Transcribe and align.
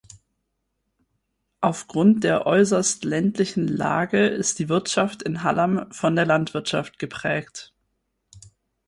Aufgrund 1.59 2.23
der 2.23 2.47
äußert 2.47 3.03
ländlichen 3.03 3.67
Lage 3.67 4.25
ist 4.29 4.57
die 4.57 4.67
Wirtschaft 4.67 5.21
in 5.21 5.43
Hallam 5.43 5.91
von 5.91 6.15
der 6.15 6.25
Landwirtschaft 6.25 6.97
geprägt. 6.97 7.71